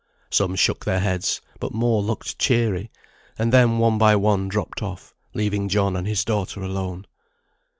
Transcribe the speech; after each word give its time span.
Some 0.31 0.55
shook 0.55 0.83
their 0.83 0.99
heads, 0.99 1.41
but 1.59 1.75
more 1.75 2.01
looked 2.01 2.39
cheery; 2.39 2.89
and 3.37 3.53
then 3.53 3.77
one 3.77 3.99
by 3.99 4.15
one 4.15 4.47
dropped 4.47 4.81
off, 4.81 5.13
leaving 5.35 5.69
John 5.69 5.95
and 5.95 6.07
his 6.07 6.25
daughter 6.25 6.63
alone. 6.63 7.05